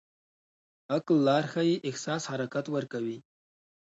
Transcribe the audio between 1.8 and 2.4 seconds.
احساس